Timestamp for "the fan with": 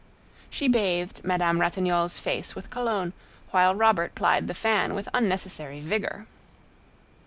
4.47-5.07